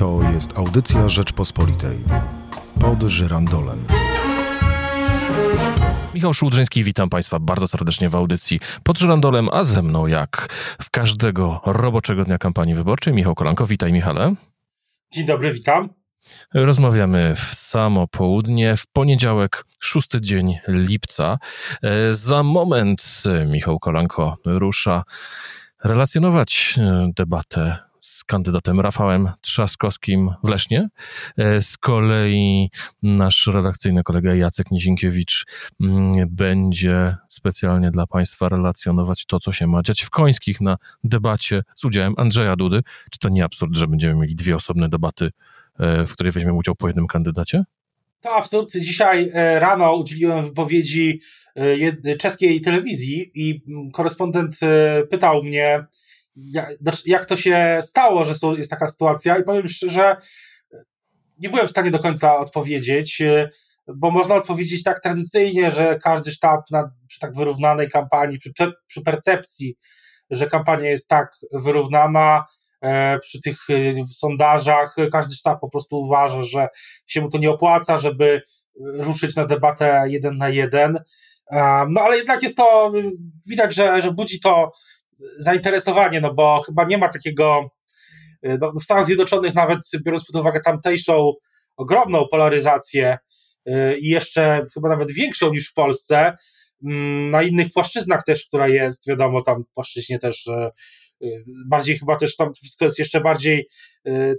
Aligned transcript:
To 0.00 0.20
jest 0.34 0.58
audycja 0.58 1.08
Rzeczpospolitej. 1.08 1.98
Pod 2.80 3.02
żyrandolem. 3.02 3.78
Michał 6.14 6.34
Szłudrzyński, 6.34 6.84
witam 6.84 7.08
Państwa 7.08 7.38
bardzo 7.38 7.68
serdecznie 7.68 8.08
w 8.08 8.14
audycji 8.14 8.60
pod 8.82 8.98
żyrandolem, 8.98 9.48
a 9.52 9.64
ze 9.64 9.82
mną 9.82 10.06
jak 10.06 10.48
w 10.82 10.90
każdego 10.90 11.60
roboczego 11.66 12.24
dnia 12.24 12.38
kampanii 12.38 12.74
wyborczej 12.74 13.14
Michał 13.14 13.34
Kolanko. 13.34 13.66
Witaj 13.66 13.92
Michale. 13.92 14.34
Dzień 15.12 15.26
dobry, 15.26 15.52
witam. 15.52 15.88
Rozmawiamy 16.54 17.34
w 17.34 17.54
samo 17.54 18.06
południe, 18.06 18.76
w 18.76 18.86
poniedziałek, 18.86 19.64
szósty 19.80 20.20
dzień 20.20 20.58
lipca. 20.68 21.38
E, 21.82 22.14
za 22.14 22.42
moment 22.42 23.22
Michał 23.46 23.78
Kolanko 23.78 24.36
rusza 24.46 25.02
relacjonować 25.84 26.74
e, 26.78 27.10
debatę 27.16 27.89
z 28.00 28.24
kandydatem 28.24 28.80
Rafałem 28.80 29.28
Trzaskowskim 29.40 30.30
w 30.44 30.48
Lesznie. 30.48 30.88
E, 31.36 31.62
z 31.62 31.78
kolei 31.78 32.70
nasz 33.02 33.46
redakcyjny 33.46 34.02
kolega 34.02 34.34
Jacek 34.34 34.70
Nizinkiewicz 34.70 35.46
mm, 35.80 36.12
będzie 36.28 37.16
specjalnie 37.28 37.90
dla 37.90 38.06
Państwa 38.06 38.48
relacjonować 38.48 39.26
to, 39.26 39.40
co 39.40 39.52
się 39.52 39.66
ma 39.66 39.82
dziać 39.82 40.02
w 40.02 40.10
Końskich 40.10 40.60
na 40.60 40.76
debacie 41.04 41.62
z 41.76 41.84
udziałem 41.84 42.14
Andrzeja 42.16 42.56
Dudy. 42.56 42.82
Czy 43.10 43.18
to 43.18 43.28
nie 43.28 43.44
absurd, 43.44 43.76
że 43.76 43.86
będziemy 43.86 44.14
mieli 44.14 44.34
dwie 44.34 44.56
osobne 44.56 44.88
debaty, 44.88 45.30
e, 45.78 46.06
w 46.06 46.12
której 46.12 46.32
weźmiemy 46.32 46.58
udział 46.58 46.74
po 46.74 46.86
jednym 46.86 47.06
kandydacie? 47.06 47.64
To 48.20 48.36
absurd. 48.36 48.72
Dzisiaj 48.72 49.30
e, 49.34 49.60
rano 49.60 49.96
udzieliłem 49.96 50.44
wypowiedzi 50.44 51.20
czeskiej 52.18 52.60
telewizji 52.60 53.30
i 53.34 53.62
mm, 53.68 53.90
korespondent 53.90 54.56
pytał 55.10 55.42
mnie, 55.42 55.86
jak, 56.36 56.72
znaczy, 56.72 57.02
jak 57.06 57.26
to 57.26 57.36
się 57.36 57.78
stało, 57.82 58.24
że 58.24 58.34
jest 58.56 58.70
taka 58.70 58.86
sytuacja 58.86 59.38
i 59.38 59.44
powiem 59.44 59.68
szczerze, 59.68 60.16
nie 61.40 61.48
byłem 61.48 61.68
w 61.68 61.70
stanie 61.70 61.90
do 61.90 61.98
końca 61.98 62.38
odpowiedzieć, 62.38 63.20
e, 63.20 63.50
bo 63.94 64.10
można 64.10 64.34
odpowiedzieć 64.34 64.82
tak 64.82 65.00
tradycyjnie, 65.00 65.70
że 65.70 65.98
każdy 66.02 66.30
sztab 66.30 66.70
na, 66.70 66.90
przy 67.08 67.20
tak 67.20 67.34
wyrównanej 67.34 67.88
kampanii, 67.88 68.38
przy, 68.38 68.52
przy 68.86 69.02
percepcji, 69.02 69.76
że 70.30 70.46
kampania 70.46 70.90
jest 70.90 71.08
tak 71.08 71.32
wyrównana, 71.52 72.46
e, 72.82 73.18
przy 73.18 73.42
tych 73.42 73.70
e, 73.70 74.06
sondażach, 74.06 74.96
każdy 75.12 75.34
sztab 75.34 75.60
po 75.60 75.70
prostu 75.70 76.00
uważa, 76.00 76.42
że 76.42 76.68
się 77.06 77.20
mu 77.20 77.28
to 77.28 77.38
nie 77.38 77.50
opłaca, 77.50 77.98
żeby 77.98 78.42
ruszyć 78.80 79.36
na 79.36 79.46
debatę 79.46 80.04
jeden 80.06 80.36
na 80.36 80.48
jeden. 80.48 80.98
No 81.88 82.00
ale 82.00 82.16
jednak 82.16 82.42
jest 82.42 82.56
to, 82.56 82.92
widać, 83.46 83.74
że, 83.74 84.02
że 84.02 84.12
budzi 84.12 84.40
to 84.40 84.72
zainteresowanie, 85.38 86.20
no 86.20 86.34
bo 86.34 86.62
chyba 86.62 86.84
nie 86.84 86.98
ma 86.98 87.08
takiego, 87.08 87.70
y, 88.46 88.58
no, 88.60 88.72
w 88.72 88.84
Stanach 88.84 89.04
Zjednoczonych 89.04 89.54
nawet 89.54 89.78
biorąc 90.04 90.24
pod 90.24 90.40
uwagę 90.40 90.60
tamtejszą 90.60 91.32
ogromną 91.76 92.26
polaryzację 92.30 93.18
y, 93.68 93.96
i 93.98 94.08
jeszcze 94.08 94.66
chyba 94.74 94.88
nawet 94.88 95.12
większą 95.12 95.50
niż 95.50 95.70
w 95.70 95.74
Polsce, 95.74 96.36
mm, 96.84 97.30
na 97.30 97.42
innych 97.42 97.72
płaszczyznach 97.72 98.24
też, 98.24 98.46
która 98.46 98.68
jest, 98.68 99.08
wiadomo, 99.08 99.42
tam 99.42 99.64
płaszczyźnie 99.74 100.18
też 100.18 100.46
y, 100.46 100.70
bardziej 101.66 101.98
chyba 101.98 102.16
też 102.16 102.36
tam 102.36 102.54
wszystko 102.54 102.84
jest 102.84 102.98
jeszcze 102.98 103.20
bardziej, 103.20 103.68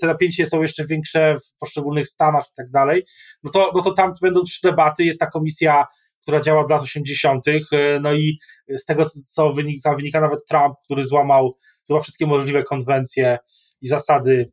te 0.02 0.08
napięcia 0.08 0.46
są 0.46 0.62
jeszcze 0.62 0.86
większe 0.86 1.36
w 1.36 1.58
poszczególnych 1.60 2.08
stanach 2.08 2.46
i 2.52 2.54
tak 2.56 2.70
dalej, 2.70 3.06
no 3.44 3.52
to, 3.52 3.72
no 3.76 3.82
to 3.82 3.94
tam 3.94 4.14
będą 4.22 4.44
trzy 4.44 4.60
debaty, 4.64 5.04
jest 5.04 5.20
ta 5.20 5.28
komisja 5.28 5.86
która 6.22 6.42
działa 6.42 6.62
od 6.62 6.70
lat 6.70 6.82
80., 6.82 7.48
e, 7.48 7.62
no 8.02 8.14
i 8.14 8.40
z 8.68 8.86
tego, 8.86 9.04
co 9.06 9.54
wynika, 9.54 9.96
wynika 9.96 10.22
nawet 10.22 10.46
Trump, 10.50 10.76
który 10.86 11.04
złamał 11.04 11.58
chyba 11.88 12.02
wszystkie 12.02 12.26
możliwe 12.26 12.64
konwencje 12.64 13.38
i 13.82 13.88
zasady 13.88 14.52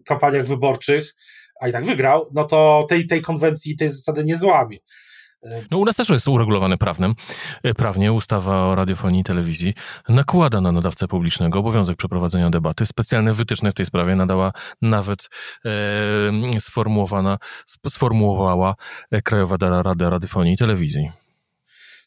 w 0.00 0.04
kampaniach 0.04 0.46
wyborczych, 0.46 1.14
a 1.60 1.68
i 1.68 1.72
tak 1.72 1.84
wygrał, 1.84 2.30
no 2.34 2.44
to 2.44 2.86
tej, 2.88 3.06
tej 3.06 3.22
konwencji, 3.22 3.76
tej 3.76 3.88
zasady 3.88 4.24
nie 4.24 4.36
złamie. 4.36 4.78
No 5.70 5.78
u 5.78 5.84
nas 5.84 5.96
też 5.96 6.08
jest 6.08 6.28
uregulowane 6.28 6.78
prawnym. 6.78 7.14
E, 7.62 7.74
prawnie 7.74 8.12
ustawa 8.12 8.66
o 8.66 8.74
radiofonii 8.74 9.20
i 9.20 9.24
telewizji 9.24 9.74
nakłada 10.08 10.60
na 10.60 10.72
nadawcę 10.72 11.08
publicznego 11.08 11.58
obowiązek 11.58 11.96
przeprowadzenia 11.96 12.50
debaty. 12.50 12.86
Specjalne 12.86 13.32
wytyczne 13.32 13.70
w 13.70 13.74
tej 13.74 13.86
sprawie 13.86 14.16
nadała 14.16 14.52
nawet 14.82 15.28
e, 15.64 16.60
sformułowana, 16.60 17.38
sformułowała 17.88 18.74
e, 19.10 19.22
Krajowa 19.22 19.56
Rada 19.60 20.10
Radiofonii 20.10 20.54
i 20.54 20.56
Telewizji. 20.56 21.10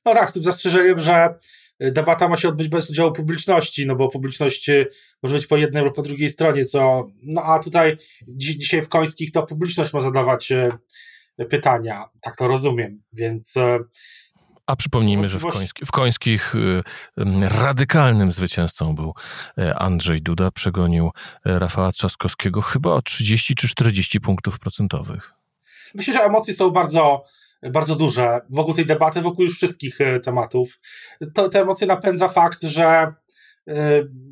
No 0.06 0.14
tak, 0.14 0.30
z 0.30 0.34
tym 0.34 0.44
zastrzeżeniem, 0.44 1.00
że 1.00 1.36
debata 1.80 2.28
ma 2.28 2.38
się 2.38 2.50
odbyć 2.50 2.68
bez 2.68 2.90
udziału 2.90 3.12
publiczności, 3.12 3.88
no 3.88 3.96
bo 3.96 4.10
publiczność 4.10 4.70
e, 4.70 4.86
może 5.24 5.36
być 5.36 5.48
po 5.48 5.58
jednej 5.58 5.84
lub 5.84 5.96
po 5.96 6.02
drugiej 6.02 6.30
stronie, 6.30 6.66
co, 6.66 7.08
no 7.24 7.42
a 7.44 7.60
tutaj 7.60 7.98
dzisiaj 8.28 8.82
w 8.82 8.90
Końskich 8.90 9.32
to 9.32 9.44
publiczność 9.44 9.94
ma 9.94 10.02
zadawać 10.02 10.54
pytania. 11.46 12.06
Tak 12.22 12.38
to 12.38 12.48
rozumiem, 12.48 13.02
więc. 13.14 13.58
E, 13.58 13.80
A 14.66 14.76
przypomnijmy, 14.76 15.30
że 15.30 15.40
w, 15.40 15.44
koński, 15.44 15.86
w 15.86 15.92
Końskich 15.92 16.56
y, 16.56 16.84
radykalnym 17.42 18.32
zwycięzcą 18.32 18.96
był 18.96 19.14
e, 19.58 19.76
Andrzej 19.76 20.22
Duda. 20.22 20.52
Przegonił 20.52 21.12
e, 21.46 21.60
Rafała 21.60 21.92
Trzaskowskiego 21.92 22.62
chyba 22.62 22.92
o 22.92 23.02
30 23.02 23.56
czy 23.56 23.68
40 23.68 24.20
punktów 24.20 24.60
procentowych. 24.60 25.34
Myślę, 25.96 26.14
że 26.14 26.20
emocje 26.20 26.54
są 26.54 26.70
bardzo, 26.70 27.24
bardzo 27.72 27.96
duże 27.96 28.42
wokół 28.50 28.74
tej 28.74 28.86
debaty, 28.86 29.22
wokół 29.22 29.46
już 29.46 29.56
wszystkich 29.56 30.00
tematów. 30.24 30.80
To, 31.34 31.50
te 31.50 31.62
emocje 31.62 31.88
napędza 31.88 32.28
fakt, 32.28 32.64
że 32.64 33.14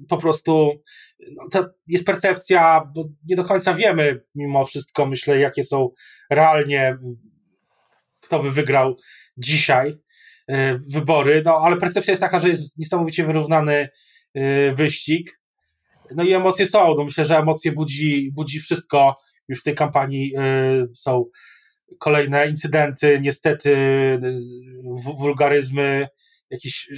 po 0.09 0.17
prostu 0.17 0.71
no, 1.19 1.49
to 1.51 1.69
jest 1.87 2.05
percepcja, 2.05 2.91
bo 2.95 3.05
nie 3.29 3.35
do 3.35 3.43
końca 3.43 3.73
wiemy 3.73 4.21
mimo 4.35 4.65
wszystko, 4.65 5.05
myślę, 5.05 5.39
jakie 5.39 5.63
są 5.63 5.89
realnie, 6.29 6.97
kto 8.21 8.43
by 8.43 8.51
wygrał 8.51 8.95
dzisiaj 9.37 9.97
e, 10.47 10.77
wybory, 10.77 11.41
no 11.45 11.57
ale 11.57 11.77
percepcja 11.77 12.11
jest 12.11 12.21
taka, 12.21 12.39
że 12.39 12.49
jest 12.49 12.79
niesamowicie 12.79 13.25
wyrównany 13.25 13.89
e, 14.33 14.71
wyścig. 14.71 15.41
No 16.15 16.23
i 16.23 16.33
emocje 16.33 16.65
są, 16.65 16.95
no 16.95 17.03
myślę, 17.03 17.25
że 17.25 17.37
emocje 17.37 17.71
budzi, 17.71 18.31
budzi 18.33 18.59
wszystko. 18.59 19.15
Już 19.47 19.59
w 19.59 19.63
tej 19.63 19.75
kampanii 19.75 20.33
e, 20.37 20.41
są 20.95 21.25
kolejne 21.99 22.49
incydenty, 22.49 23.19
niestety 23.21 23.75
wulgaryzmy, 25.17 26.07
jakieś 26.49 26.89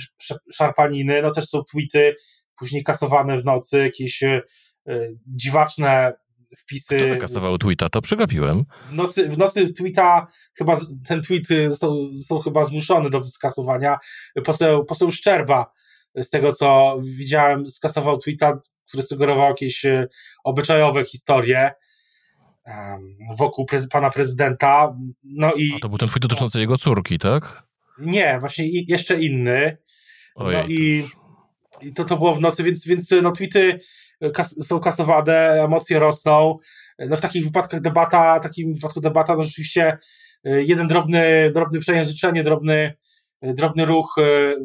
szarpaniny, 0.53 1.21
no 1.21 1.31
też 1.31 1.45
są 1.45 1.63
tweety, 1.71 2.15
później 2.59 2.83
kasowane 2.83 3.37
w 3.37 3.45
nocy, 3.45 3.79
jakieś 3.79 4.23
e, 4.23 4.41
dziwaczne 5.27 6.13
wpisy. 6.57 6.97
Kto 6.97 7.07
wykasował 7.07 7.57
tweeta? 7.57 7.89
To 7.89 8.01
przegapiłem. 8.01 8.65
W 8.89 8.93
nocy, 8.93 9.29
w 9.29 9.37
nocy 9.37 9.73
tweeta, 9.73 10.27
chyba 10.57 10.77
ten 11.07 11.21
tweet 11.21 11.47
został, 11.67 12.09
został 12.09 12.39
chyba 12.39 12.63
zmuszony 12.63 13.09
do 13.09 13.25
skasowania. 13.25 13.97
Poseł, 14.45 14.85
poseł 14.85 15.11
Szczerba, 15.11 15.71
z 16.15 16.29
tego 16.29 16.53
co 16.53 16.97
widziałem, 17.17 17.69
skasował 17.69 18.17
tweeta, 18.17 18.59
który 18.87 19.03
sugerował 19.03 19.49
jakieś 19.49 19.85
e, 19.85 20.07
obyczajowe 20.43 21.05
historie 21.05 21.71
wokół 23.37 23.65
pana 23.91 24.09
prezydenta. 24.09 24.95
No 25.23 25.53
i, 25.53 25.73
A 25.75 25.79
to 25.79 25.89
był 25.89 25.97
ten 25.97 26.09
tweet 26.09 26.21
dotyczący 26.21 26.59
jego 26.59 26.77
córki, 26.77 27.19
tak? 27.19 27.63
Nie, 27.99 28.37
właśnie 28.39 28.65
jeszcze 28.87 29.21
inny. 29.21 29.77
Ojej, 30.35 30.61
no 30.61 30.67
i 30.67 31.07
i 31.81 31.93
to, 31.93 32.05
to 32.05 32.17
było 32.17 32.33
w 32.33 32.41
nocy, 32.41 32.63
więc, 32.63 32.87
więc 32.87 33.09
no, 33.21 33.31
tweety 33.31 33.79
e, 34.21 34.31
kas 34.31 34.67
są 34.67 34.79
kasowane, 34.79 35.63
emocje 35.63 35.99
rosną. 35.99 36.57
No, 36.99 37.17
w 37.17 37.21
takich 37.21 37.45
wypadkach 37.45 37.81
debata, 37.81 38.39
w 38.39 38.43
takim 38.43 38.73
wypadku 38.73 39.01
debata, 39.01 39.35
no 39.35 39.43
rzeczywiście 39.43 39.97
e, 40.43 40.61
jeden 40.63 40.87
drobny, 40.87 41.51
drobny 41.53 41.79
przejęzyczenie, 41.79 42.43
drobny, 42.43 42.93
e, 43.41 43.53
drobny 43.53 43.85
ruch 43.85 44.15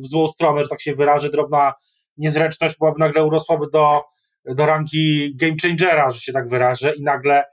w 0.02 0.06
złą 0.06 0.26
stronę, 0.26 0.62
że 0.62 0.68
tak 0.68 0.80
się 0.80 0.94
wyrażę, 0.94 1.30
drobna 1.30 1.72
niezręczność 2.16 2.78
byłaby 2.78 2.98
nagle 2.98 3.24
urosłaby 3.24 3.66
do, 3.72 4.02
do 4.44 4.66
rangi 4.66 5.36
game 5.36 5.56
changera, 5.62 6.10
że 6.10 6.20
się 6.20 6.32
tak 6.32 6.48
wyrażę 6.48 6.94
i 6.96 7.02
nagle 7.02 7.44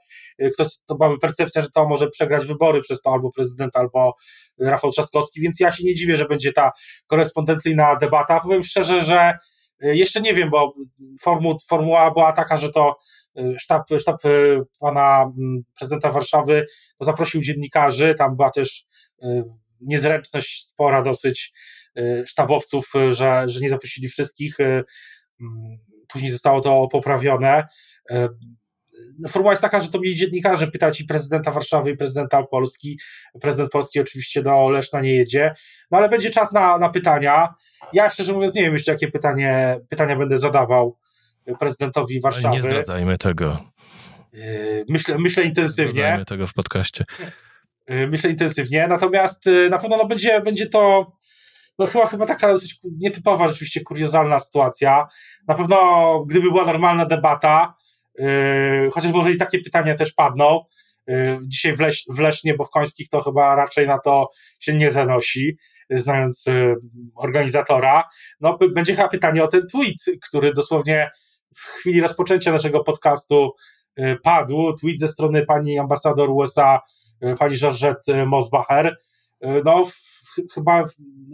ktoś, 0.54 0.68
to 0.86 0.96
mamy 1.00 1.18
percepcję, 1.18 1.62
że 1.62 1.70
to 1.70 1.88
może 1.88 2.10
przegrać 2.10 2.46
wybory 2.46 2.80
przez 2.80 3.02
to 3.02 3.12
albo 3.12 3.32
prezydent, 3.32 3.76
albo 3.76 4.14
Rafał 4.58 4.90
Trzaskowski, 4.90 5.40
więc 5.40 5.60
ja 5.60 5.72
się 5.72 5.84
nie 5.84 5.94
dziwię, 5.94 6.16
że 6.16 6.24
będzie 6.24 6.52
ta 6.52 6.72
korespondencyjna 7.06 7.96
debata. 7.96 8.40
Powiem 8.40 8.62
szczerze, 8.62 9.04
że 9.04 9.38
e, 9.82 9.96
jeszcze 9.96 10.20
nie 10.20 10.34
wiem, 10.34 10.50
bo 10.50 10.74
formu, 11.20 11.56
formuła 11.68 12.10
była 12.10 12.32
taka, 12.32 12.56
że 12.56 12.70
to 12.70 12.96
e, 13.36 13.58
sztab, 13.58 13.82
sztab 13.98 14.22
pana 14.78 15.32
prezydenta 15.78 16.10
Warszawy 16.10 16.66
to 16.98 17.04
zaprosił 17.04 17.42
dziennikarzy, 17.42 18.14
tam 18.18 18.36
była 18.36 18.50
też 18.50 18.84
niezręczność 19.80 20.68
spora 20.68 21.02
dosyć 21.02 21.52
sztabowców, 22.26 22.92
że, 23.12 23.44
że 23.46 23.60
nie 23.60 23.68
zaprosili 23.68 24.08
wszystkich. 24.08 24.56
Później 26.12 26.30
zostało 26.30 26.60
to 26.60 26.88
poprawione. 26.88 27.66
No, 29.18 29.28
formuła 29.28 29.52
jest 29.52 29.62
taka, 29.62 29.80
że 29.80 29.88
to 29.88 30.00
mieli 30.00 30.16
dziennikarze 30.16 30.66
pytać 30.66 31.00
i 31.00 31.04
prezydenta 31.04 31.50
Warszawy, 31.50 31.90
i 31.90 31.96
prezydenta 31.96 32.42
Polski. 32.42 32.98
Prezydent 33.40 33.70
Polski 33.70 34.00
oczywiście 34.00 34.42
do 34.42 34.68
Leszna 34.68 35.00
nie 35.00 35.14
jedzie, 35.14 35.52
no 35.90 35.98
ale 35.98 36.08
będzie 36.08 36.30
czas 36.30 36.52
na, 36.52 36.78
na 36.78 36.88
pytania. 36.88 37.54
Ja 37.92 38.10
szczerze 38.10 38.32
mówiąc 38.32 38.54
nie 38.54 38.62
wiem 38.62 38.72
jeszcze, 38.72 38.92
jakie 38.92 39.08
pytanie, 39.08 39.80
pytania 39.88 40.16
będę 40.16 40.38
zadawał 40.38 40.98
prezydentowi 41.58 42.20
Warszawy. 42.20 42.56
Nie 42.56 42.62
zdradzajmy 42.62 43.18
tego. 43.18 43.64
Myślę, 44.88 45.18
myślę 45.18 45.44
intensywnie. 45.44 46.02
Dodajmy 46.02 46.24
tego 46.24 46.46
w 46.46 46.54
podcaście. 46.54 47.04
Myślę 47.88 48.30
intensywnie, 48.30 48.86
natomiast 48.88 49.44
na 49.70 49.78
pewno 49.78 49.96
no, 49.96 50.06
będzie, 50.06 50.40
będzie 50.40 50.66
to 50.66 51.12
no 51.80 51.86
chyba, 51.86 52.06
chyba 52.06 52.26
taka 52.26 52.48
dosyć 52.48 52.80
nietypowa, 52.98 53.48
rzeczywiście 53.48 53.80
kuriozalna 53.80 54.38
sytuacja. 54.38 55.08
Na 55.48 55.54
pewno, 55.54 56.24
gdyby 56.28 56.50
była 56.50 56.64
normalna 56.64 57.06
debata, 57.06 57.74
yy, 58.18 58.90
chociaż 58.92 59.12
może 59.12 59.32
i 59.32 59.36
takie 59.36 59.58
pytania 59.58 59.94
też 59.94 60.12
padną, 60.12 60.60
yy, 61.06 61.38
dzisiaj 61.42 61.76
w, 61.76 61.80
Leś, 61.80 62.04
w 62.10 62.18
Lesznie, 62.18 62.54
bo 62.54 62.64
w 62.64 62.70
Końskich 62.70 63.08
to 63.08 63.22
chyba 63.22 63.54
raczej 63.54 63.86
na 63.86 63.98
to 63.98 64.30
się 64.60 64.74
nie 64.74 64.92
zanosi, 64.92 65.56
znając 65.90 66.46
yy, 66.46 66.76
organizatora, 67.16 68.04
no 68.40 68.58
będzie 68.74 68.96
chyba 68.96 69.08
pytanie 69.08 69.44
o 69.44 69.48
ten 69.48 69.66
tweet, 69.72 70.18
który 70.28 70.54
dosłownie 70.54 71.10
w 71.56 71.60
chwili 71.60 72.00
rozpoczęcia 72.00 72.52
naszego 72.52 72.84
podcastu 72.84 73.52
yy, 73.96 74.18
padł, 74.22 74.72
tweet 74.80 74.98
ze 74.98 75.08
strony 75.08 75.46
pani 75.46 75.78
ambasador 75.78 76.30
USA, 76.30 76.80
yy, 77.20 77.36
pani 77.36 77.56
Georgette 77.56 78.26
Mosbacher, 78.26 78.96
yy, 79.40 79.62
no 79.64 79.84
chyba 80.54 80.84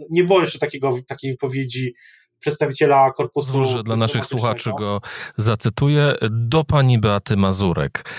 nie 0.09 0.23
było 0.23 0.41
jeszcze 0.41 0.59
takiego, 0.59 0.99
takiej 1.07 1.31
wypowiedzi 1.31 1.93
przedstawiciela 2.39 3.11
korpusu. 3.11 3.53
Pozwól, 3.53 3.83
dla 3.83 3.95
naszych 3.95 4.25
słuchaczy 4.25 4.71
go 4.79 5.01
zacytuję. 5.37 6.15
Do 6.31 6.63
pani 6.63 6.99
Beaty 6.99 7.37
Mazurek, 7.37 8.09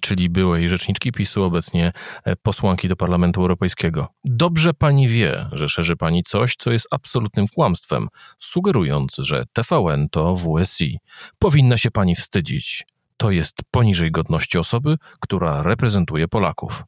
czyli 0.00 0.30
byłej 0.30 0.68
rzeczniczki 0.68 1.12
PiSu, 1.12 1.44
obecnie 1.44 1.92
e, 2.24 2.36
posłanki 2.36 2.88
do 2.88 2.96
Parlamentu 2.96 3.40
Europejskiego. 3.40 4.08
Dobrze 4.24 4.74
pani 4.74 5.08
wie, 5.08 5.46
że 5.52 5.68
szerzy 5.68 5.96
pani 5.96 6.22
coś, 6.22 6.56
co 6.58 6.72
jest 6.72 6.88
absolutnym 6.90 7.46
kłamstwem, 7.54 8.08
sugerując, 8.38 9.16
że 9.18 9.44
TVN 9.52 10.08
to 10.10 10.36
WSI. 10.36 10.98
Powinna 11.38 11.78
się 11.78 11.90
pani 11.90 12.14
wstydzić. 12.14 12.84
To 13.16 13.30
jest 13.30 13.56
poniżej 13.70 14.10
godności 14.12 14.58
osoby, 14.58 14.96
która 15.20 15.62
reprezentuje 15.62 16.28
Polaków. 16.28 16.84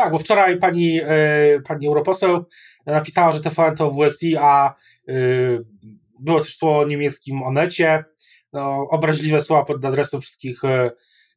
Tak, 0.00 0.12
bo 0.12 0.18
wczoraj 0.18 0.58
pani, 0.58 1.00
e, 1.02 1.60
pani 1.60 1.86
europoseł 1.86 2.44
napisała, 2.86 3.32
że 3.32 3.40
TVN 3.40 3.76
to 3.76 3.90
WSI, 3.90 4.36
a 4.36 4.74
e, 5.08 5.12
było 6.18 6.40
też 6.40 6.56
słowo 6.56 6.78
o 6.78 6.86
niemieckim 6.86 7.42
Onecie. 7.42 8.04
No, 8.52 8.86
obraźliwe 8.90 9.40
słowa 9.40 9.64
pod 9.64 9.84
adresem 9.84 10.20
wszystkich 10.20 10.64
e, 10.64 10.90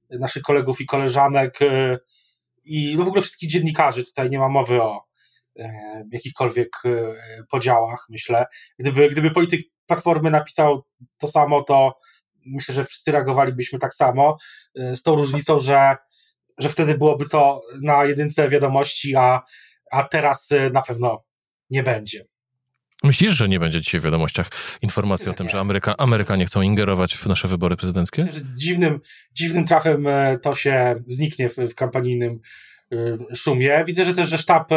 naszych 0.09 0.43
kolegów 0.43 0.81
i 0.81 0.85
koleżanek 0.85 1.59
i 2.65 2.95
no 2.97 3.05
w 3.05 3.07
ogóle 3.07 3.21
wszystkich 3.21 3.49
dziennikarzy. 3.49 4.03
Tutaj 4.03 4.29
nie 4.29 4.39
ma 4.39 4.49
mowy 4.49 4.81
o 4.81 5.03
jakichkolwiek 6.11 6.69
podziałach, 7.51 8.05
myślę. 8.09 8.45
Gdyby, 8.79 9.09
gdyby 9.09 9.31
polityk 9.31 9.61
Platformy 9.87 10.31
napisał 10.31 10.83
to 11.17 11.27
samo, 11.27 11.63
to 11.63 11.97
myślę, 12.45 12.75
że 12.75 12.85
wszyscy 12.85 13.11
reagowalibyśmy 13.11 13.79
tak 13.79 13.93
samo, 13.93 14.37
z 14.75 15.01
tą 15.03 15.15
różnicą, 15.15 15.59
że 15.59 15.97
że 16.59 16.69
wtedy 16.69 16.97
byłoby 16.97 17.29
to 17.29 17.61
na 17.81 18.05
jedynce 18.05 18.49
wiadomości, 18.49 19.15
a, 19.15 19.41
a 19.91 20.03
teraz 20.03 20.51
y, 20.51 20.69
na 20.73 20.81
pewno 20.81 21.23
nie 21.69 21.83
będzie. 21.83 22.25
Myślisz, 23.03 23.31
że 23.31 23.49
nie 23.49 23.59
będzie 23.59 23.81
dzisiaj 23.81 24.01
w 24.01 24.03
wiadomościach 24.03 24.47
informacji 24.81 25.29
o 25.29 25.33
tym, 25.33 25.49
że 25.49 25.59
Ameryka, 25.59 25.95
Amerykanie 25.97 26.45
chcą 26.45 26.61
ingerować 26.61 27.15
w 27.15 27.25
nasze 27.25 27.47
wybory 27.47 27.75
prezydenckie? 27.75 28.27
Dziwnym, 28.55 28.99
dziwnym 29.33 29.65
trafem 29.65 30.07
y, 30.07 30.39
to 30.41 30.55
się 30.55 30.95
zniknie 31.07 31.49
w, 31.49 31.55
w 31.55 31.75
kampanijnym 31.75 32.39
y, 32.93 33.35
szumie. 33.35 33.83
Widzę, 33.87 34.05
że 34.05 34.13
też, 34.13 34.29
że 34.29 34.37
sztab, 34.37 34.69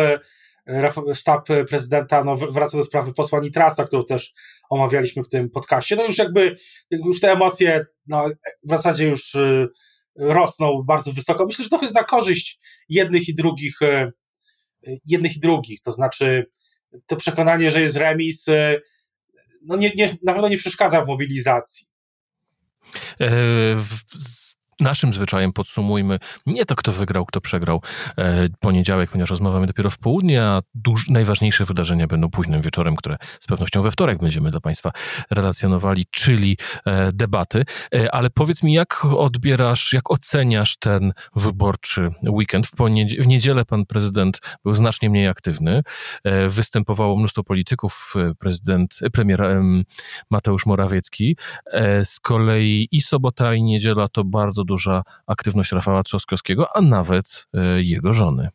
sztab 1.14 1.48
prezydenta 1.68 2.24
no, 2.24 2.36
wraca 2.36 2.78
do 2.78 2.84
sprawy 2.84 3.14
posła 3.14 3.40
Nitrasa, 3.40 3.84
którą 3.84 4.04
też 4.04 4.34
omawialiśmy 4.70 5.24
w 5.24 5.28
tym 5.28 5.50
podcaście. 5.50 5.96
No 5.96 6.04
już 6.04 6.18
jakby 6.18 6.56
już 6.90 7.20
te 7.20 7.32
emocje 7.32 7.86
no, 8.06 8.28
w 8.62 8.68
zasadzie 8.68 9.08
już 9.08 9.36
rosną 10.18 10.82
bardzo 10.82 11.12
wysoko. 11.12 11.46
Myślę, 11.46 11.64
że 11.64 11.70
to 11.70 11.82
jest 11.82 11.94
na 11.94 12.04
korzyść 12.04 12.60
jednych 12.88 13.28
i 13.28 13.34
drugich, 13.34 13.82
e, 13.82 14.12
jednych 15.04 15.36
i 15.36 15.40
drugich. 15.40 15.82
To 15.82 15.92
znaczy, 15.92 16.46
to 17.06 17.16
przekonanie, 17.16 17.70
że 17.70 17.80
jest 17.80 17.96
remis, 17.96 18.48
e, 18.48 18.80
no 19.62 19.76
nie, 19.76 19.92
nie, 19.96 20.16
na 20.22 20.32
pewno 20.32 20.48
nie 20.48 20.58
przeszkadza 20.58 21.04
w 21.04 21.06
mobilizacji. 21.06 21.86
E, 24.80 24.84
naszym 24.84 25.14
zwyczajem 25.14 25.52
podsumujmy 25.52 26.18
nie 26.46 26.64
to, 26.64 26.76
kto 26.76 26.92
wygrał, 26.92 27.26
kto 27.26 27.40
przegrał 27.40 27.82
e, 28.18 28.48
poniedziałek, 28.60 29.10
ponieważ 29.10 29.30
rozmawiamy 29.30 29.66
dopiero 29.66 29.90
w 29.90 29.98
południe, 29.98 30.42
a 30.42 30.60
duż, 30.74 31.08
najważniejsze 31.08 31.64
wydarzenia 31.64 32.06
będą 32.06 32.30
późnym 32.30 32.62
wieczorem, 32.62 32.96
które 32.96 33.16
z 33.40 33.46
pewnością 33.46 33.82
we 33.82 33.90
wtorek 33.90 34.18
będziemy 34.18 34.50
dla 34.50 34.60
Państwa 34.60 34.90
relacjonowali, 35.30 36.04
czyli 36.10 36.56
e, 36.84 37.12
debaty. 37.12 37.64
E, 37.94 38.14
ale 38.14 38.30
powiedz 38.30 38.62
mi, 38.62 38.72
jak 38.72 39.04
odbierasz, 39.04 39.92
jak 39.92 40.10
oceniasz 40.10 40.76
ten 40.76 41.12
wyborczy 41.36 42.10
weekend? 42.28 42.66
W, 42.66 42.72
w 43.20 43.26
niedzielę 43.26 43.64
pan 43.64 43.86
prezydent 43.86 44.40
był 44.64 44.74
znacznie 44.74 45.10
mniej 45.10 45.28
aktywny. 45.28 45.82
E, 46.24 46.48
występowało 46.48 47.16
mnóstwo 47.16 47.44
polityków, 47.44 48.14
e, 48.16 48.34
prezydent, 48.34 48.98
premier 49.12 49.36
Mateusz 50.30 50.66
Morawiecki. 50.66 51.36
E, 51.66 52.04
z 52.04 52.20
kolei 52.20 52.88
i 52.90 53.00
sobota, 53.00 53.54
i 53.54 53.62
niedziela 53.62 54.08
to 54.08 54.24
bardzo 54.24 54.64
duża 54.66 55.02
aktywność 55.26 55.72
Rafała 55.72 56.02
Trzaskowskiego, 56.02 56.76
a 56.76 56.80
nawet 56.80 57.46
e, 57.54 57.82
jego 57.82 58.14
żony. 58.14 58.48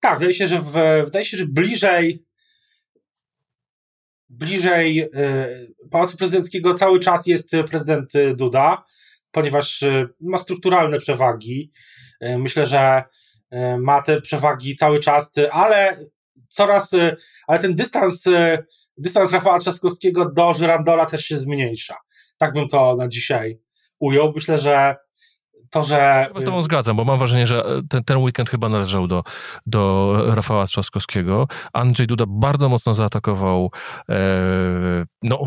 Tak, 0.00 0.18
wydaje 0.18 0.34
się, 0.34 0.48
że, 0.48 0.60
w, 0.60 0.72
wydaje 1.04 1.24
się, 1.24 1.36
że 1.36 1.46
bliżej 1.46 2.24
bliżej 4.28 5.00
e, 5.00 5.08
Pałacu 5.90 6.16
Prezydenckiego 6.16 6.74
cały 6.74 7.00
czas 7.00 7.26
jest 7.26 7.50
prezydent 7.70 8.12
Duda, 8.34 8.84
ponieważ 9.30 9.82
e, 9.82 10.08
ma 10.20 10.38
strukturalne 10.38 10.98
przewagi. 10.98 11.72
Myślę, 12.20 12.66
że 12.66 13.02
ma 13.78 14.02
te 14.02 14.20
przewagi 14.20 14.76
cały 14.76 15.00
czas, 15.00 15.32
ale 15.50 15.96
coraz, 16.48 16.90
ale 17.46 17.58
ten 17.58 17.74
dystans, 17.74 18.24
dystans 18.96 19.32
Rafała 19.32 19.58
Trzaskowskiego 19.58 20.30
do 20.30 20.52
Żyrandola 20.52 21.06
też 21.06 21.24
się 21.24 21.38
zmniejsza. 21.38 21.96
Tak 22.38 22.52
bym 22.52 22.68
to 22.68 22.96
na 22.96 23.08
dzisiaj 23.08 23.58
ujął. 23.98 24.32
Myślę, 24.34 24.58
że 24.58 24.96
to, 25.70 25.82
że... 25.82 26.24
Chyba 26.28 26.40
z 26.40 26.44
tobą 26.44 26.62
zgadzam, 26.62 26.96
bo 26.96 27.04
mam 27.04 27.18
wrażenie, 27.18 27.46
że 27.46 27.64
ten, 27.88 28.04
ten 28.04 28.16
weekend 28.16 28.50
chyba 28.50 28.68
należał 28.68 29.06
do, 29.06 29.22
do 29.66 30.14
Rafała 30.34 30.66
Trzaskowskiego. 30.66 31.48
Andrzej 31.72 32.06
Duda 32.06 32.24
bardzo 32.28 32.68
mocno 32.68 32.94
zaatakował 32.94 33.70
e, 34.08 34.16
no, 35.22 35.38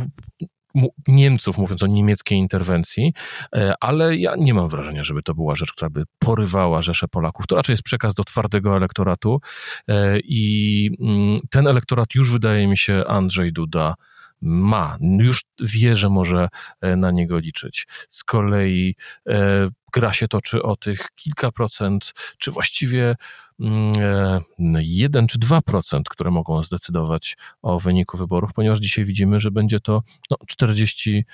Niemców, 1.07 1.57
mówiąc 1.57 1.83
o 1.83 1.87
niemieckiej 1.87 2.37
interwencji, 2.37 3.13
e, 3.55 3.73
ale 3.79 4.15
ja 4.15 4.35
nie 4.37 4.53
mam 4.53 4.69
wrażenia, 4.69 5.03
żeby 5.03 5.23
to 5.23 5.33
była 5.33 5.55
rzecz, 5.55 5.71
która 5.71 5.89
by 5.89 6.03
porywała 6.19 6.81
rzeszę 6.81 7.07
Polaków. 7.07 7.47
To 7.47 7.55
raczej 7.55 7.73
jest 7.73 7.83
przekaz 7.83 8.13
do 8.13 8.23
twardego 8.23 8.77
elektoratu 8.77 9.39
e, 9.87 10.19
i 10.19 10.89
mm, 11.01 11.37
ten 11.49 11.67
elektorat 11.67 12.15
już 12.15 12.31
wydaje 12.31 12.67
mi 12.67 12.77
się 12.77 13.03
Andrzej 13.07 13.53
Duda 13.53 13.95
ma, 14.41 14.97
już 15.01 15.41
wie, 15.59 15.95
że 15.95 16.09
może 16.09 16.47
e, 16.81 16.95
na 16.95 17.11
niego 17.11 17.39
liczyć. 17.39 17.87
Z 18.09 18.23
kolei 18.23 18.95
e, 19.29 19.67
gra 19.93 20.13
się 20.13 20.27
toczy 20.27 20.63
o 20.63 20.75
tych 20.75 21.07
kilka 21.15 21.51
procent, 21.51 22.13
czy 22.37 22.51
właściwie 22.51 23.15
mm, 23.59 23.93
e, 23.99 24.41
jeden 24.81 25.27
czy 25.27 25.39
dwa 25.39 25.61
procent, 25.61 26.09
które 26.09 26.31
mogą 26.31 26.63
zdecydować 26.63 27.37
o 27.61 27.79
wyniku 27.79 28.17
wyborów, 28.17 28.53
ponieważ 28.53 28.79
dzisiaj 28.79 29.05
widzimy, 29.05 29.39
że 29.39 29.51
będzie 29.51 29.79
to 29.79 30.01
no, 30.31 30.37
40 30.47 31.25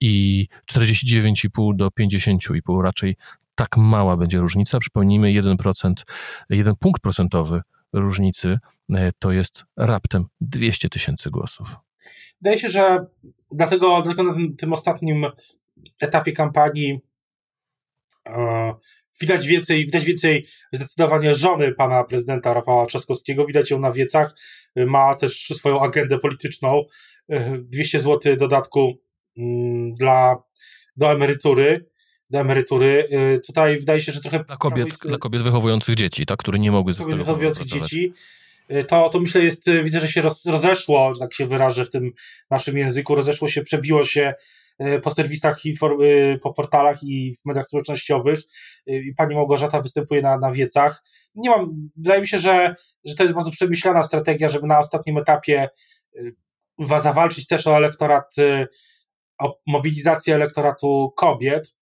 i 0.00 0.46
49,5 0.72 1.76
do 1.76 1.88
50,5 1.88 2.82
raczej 2.82 3.16
tak 3.54 3.76
mała 3.76 4.16
będzie 4.16 4.38
różnica. 4.38 4.78
Przypomnijmy, 4.78 5.28
1%, 5.28 5.92
1 6.50 6.76
punkt 6.76 7.02
procentowy 7.02 7.62
różnicy 7.92 8.58
to 9.18 9.32
jest 9.32 9.64
raptem 9.76 10.24
200 10.40 10.88
tysięcy 10.88 11.30
głosów. 11.30 11.76
Wydaje 12.40 12.58
się, 12.58 12.68
że 12.68 13.06
dlatego, 13.50 14.02
dlatego 14.02 14.22
na 14.22 14.34
tym, 14.34 14.56
tym 14.56 14.72
ostatnim 14.72 15.26
etapie 16.00 16.32
kampanii 16.32 17.00
e, 18.28 18.74
widać 19.20 19.46
więcej, 19.46 19.84
widać 19.84 20.04
więcej 20.04 20.46
zdecydowanie 20.72 21.34
żony 21.34 21.74
pana 21.74 22.04
prezydenta 22.04 22.54
Rafała 22.54 22.86
Trzaskowskiego, 22.86 23.46
widać 23.46 23.70
ją 23.70 23.80
na 23.80 23.92
wiecach, 23.92 24.34
ma 24.76 25.14
też 25.14 25.52
swoją 25.56 25.80
agendę 25.80 26.18
polityczną, 26.18 26.84
200 27.58 27.98
e, 27.98 28.00
zł 28.00 28.36
dodatku 28.36 28.98
mm, 29.38 29.94
dla, 29.94 30.36
do 30.96 31.12
emerytury, 31.12 31.86
do 32.30 32.40
emerytury. 32.40 33.08
E, 33.10 33.38
tutaj 33.38 33.78
wydaje 33.78 34.00
się, 34.00 34.12
że 34.12 34.20
trochę... 34.20 34.44
Dla 34.44 34.56
kobiet, 34.56 34.98
dla 35.02 35.18
kobiet 35.18 35.42
wychowujących 35.42 35.94
dzieci, 35.94 36.26
tak, 36.26 36.38
które 36.38 36.58
nie 36.58 36.72
mogły 36.72 36.92
ze 36.92 37.04
wychowujących 37.04 37.66
dzieci. 37.66 38.12
Y, 38.70 38.84
to, 38.84 39.08
to 39.08 39.20
myślę 39.20 39.44
jest, 39.44 39.68
y, 39.68 39.82
widzę, 39.82 40.00
że 40.00 40.08
się 40.08 40.22
roz, 40.22 40.46
rozeszło, 40.46 41.14
że 41.14 41.20
tak 41.20 41.34
się 41.34 41.46
wyrażę 41.46 41.84
w 41.84 41.90
tym 41.90 42.12
naszym 42.50 42.78
języku, 42.78 43.14
rozeszło 43.14 43.48
się, 43.48 43.62
przebiło 43.62 44.04
się 44.04 44.34
y, 44.82 45.00
po 45.00 45.10
serwisach 45.10 45.64
i 45.64 45.76
po 46.42 46.54
portalach 46.54 47.02
i 47.02 47.34
w 47.34 47.44
mediach 47.44 47.66
społecznościowych 47.66 48.40
i 48.86 49.14
pani 49.16 49.34
Małgorzata 49.34 49.80
występuje 49.80 50.22
na, 50.22 50.38
na 50.38 50.52
wiecach. 50.52 51.04
Nie 51.34 51.50
mam, 51.50 51.90
wydaje 51.96 52.20
mi 52.20 52.28
się, 52.28 52.38
że, 52.38 52.74
że 53.04 53.14
to 53.14 53.22
jest 53.22 53.34
bardzo 53.34 53.50
przemyślana 53.50 54.02
strategia, 54.02 54.48
żeby 54.48 54.66
na 54.66 54.78
ostatnim 54.78 55.18
etapie 55.18 55.68
zawalczyć 56.78 57.46
też 57.46 57.66
o 57.66 57.76
elektorat, 57.76 58.34
o 59.38 59.58
mobilizację 59.66 60.34
elektoratu 60.34 61.12
kobiet. 61.16 61.74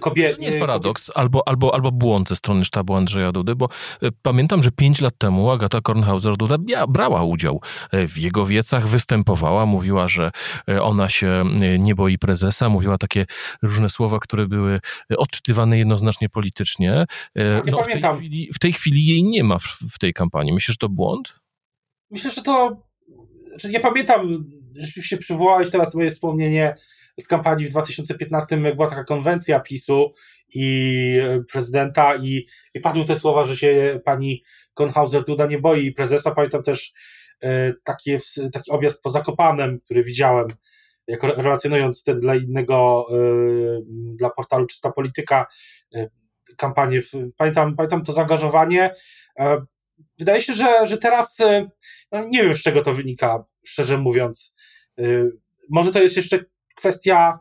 Kobiety. 0.00 0.34
To 0.34 0.40
nie 0.40 0.46
jest 0.46 0.58
paradoks, 0.58 1.10
albo, 1.14 1.48
albo, 1.48 1.74
albo 1.74 1.92
błąd 1.92 2.28
ze 2.28 2.36
strony 2.36 2.64
sztabu 2.64 2.94
Andrzeja 2.94 3.32
Dudy, 3.32 3.54
bo 3.54 3.68
e, 4.02 4.08
pamiętam, 4.22 4.62
że 4.62 4.70
pięć 4.70 5.00
lat 5.00 5.18
temu 5.18 5.50
Agata 5.50 5.78
Kornhauser-Duda 5.78 6.86
brała 6.88 7.22
udział 7.24 7.60
e, 7.92 8.08
w 8.08 8.18
jego 8.18 8.46
wiecach, 8.46 8.88
występowała, 8.88 9.66
mówiła, 9.66 10.08
że 10.08 10.30
e, 10.68 10.82
ona 10.82 11.08
się 11.08 11.44
nie 11.78 11.94
boi 11.94 12.18
prezesa, 12.18 12.68
mówiła 12.68 12.98
takie 12.98 13.26
różne 13.62 13.88
słowa, 13.88 14.18
które 14.18 14.46
były 14.46 14.80
odczytywane 15.16 15.78
jednoznacznie 15.78 16.28
politycznie. 16.28 17.06
No, 17.66 17.82
w, 17.82 17.86
tej 17.86 18.02
chwili, 18.02 18.50
w 18.54 18.58
tej 18.58 18.72
chwili 18.72 19.06
jej 19.06 19.24
nie 19.24 19.44
ma 19.44 19.58
w, 19.58 19.78
w 19.92 19.98
tej 19.98 20.12
kampanii. 20.12 20.52
Myślisz, 20.52 20.74
że 20.74 20.78
to 20.78 20.88
błąd? 20.88 21.34
Myślę, 22.10 22.30
że 22.30 22.42
to. 22.42 22.82
Że 23.56 23.68
nie 23.68 23.80
pamiętam, 23.80 24.44
rzeczywiście 24.76 25.16
przywołałeś 25.16 25.70
teraz 25.70 25.94
moje 25.94 26.10
wspomnienie 26.10 26.76
z 27.20 27.28
kampanii 27.28 27.66
w 27.66 27.70
2015, 27.70 28.56
jak 28.56 28.76
była 28.76 28.88
taka 28.88 29.04
konwencja 29.04 29.60
PiSu 29.60 30.12
i 30.54 31.20
prezydenta 31.52 32.16
i, 32.16 32.46
i 32.74 32.80
padły 32.80 33.04
te 33.04 33.18
słowa, 33.18 33.44
że 33.44 33.56
się 33.56 34.00
pani 34.04 34.42
Konhauser-Duda 34.74 35.48
nie 35.48 35.58
boi 35.58 35.92
prezesa. 35.92 36.30
Pamiętam 36.30 36.62
też 36.62 36.92
e, 37.42 37.72
taki, 37.84 38.16
taki 38.52 38.70
objazd 38.70 39.02
po 39.02 39.10
Zakopanem, 39.10 39.80
który 39.80 40.02
widziałem, 40.02 40.48
jako 41.06 41.26
relacjonując 41.26 42.00
wtedy 42.00 42.20
dla 42.20 42.34
innego, 42.34 43.06
e, 43.10 43.16
dla 44.16 44.30
portalu 44.30 44.66
Czysta 44.66 44.92
Polityka 44.92 45.46
e, 45.94 46.08
kampanię. 46.56 47.00
Pamiętam, 47.36 47.76
pamiętam 47.76 48.04
to 48.04 48.12
zaangażowanie. 48.12 48.94
Wydaje 50.18 50.42
się, 50.42 50.54
że, 50.54 50.86
że 50.86 50.98
teraz 50.98 51.38
no 52.12 52.28
nie 52.28 52.42
wiem, 52.42 52.54
z 52.54 52.62
czego 52.62 52.82
to 52.82 52.94
wynika, 52.94 53.44
szczerze 53.64 53.98
mówiąc. 53.98 54.54
Może 55.70 55.92
to 55.92 56.02
jest 56.02 56.16
jeszcze 56.16 56.44
kwestia 56.76 57.38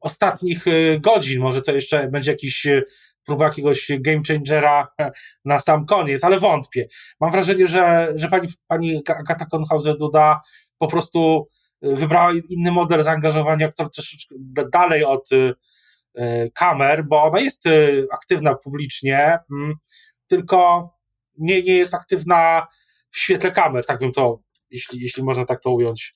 ostatnich 0.00 0.66
y, 0.66 1.00
godzin, 1.00 1.40
może 1.40 1.62
to 1.62 1.72
jeszcze 1.72 2.08
będzie 2.08 2.30
jakiś 2.30 2.66
y, 2.66 2.84
próba 3.24 3.44
jakiegoś 3.44 3.90
game 4.00 4.22
changera 4.28 4.88
e, 5.00 5.10
na 5.44 5.60
sam 5.60 5.86
koniec, 5.86 6.24
ale 6.24 6.38
wątpię. 6.38 6.88
Mam 7.20 7.32
wrażenie, 7.32 7.66
że, 7.66 8.12
że 8.14 8.28
pani, 8.28 8.48
pani 8.66 9.02
Agata 9.06 9.46
Konhauser-Duda 9.52 10.36
po 10.78 10.88
prostu 10.88 11.46
y, 11.84 11.96
wybrała 11.96 12.32
inny 12.48 12.72
model 12.72 13.02
zaangażowania, 13.02 13.68
który 13.68 13.90
troszeczkę 13.90 14.34
dalej 14.72 15.04
od 15.04 15.28
kamer, 16.54 17.04
bo 17.04 17.22
ona 17.22 17.40
jest 17.40 17.64
aktywna 18.12 18.54
publicznie, 18.54 19.38
mm, 19.52 19.74
tylko 20.26 20.90
nie, 21.38 21.62
nie 21.62 21.74
jest 21.74 21.94
aktywna 21.94 22.66
w 23.10 23.18
świetle 23.18 23.50
kamer, 23.50 23.86
tak 23.86 23.98
bym 23.98 24.12
to, 24.12 24.40
jeśli, 24.70 25.00
jeśli 25.00 25.22
można 25.22 25.46
tak 25.46 25.60
to 25.62 25.70
ująć, 25.70 26.12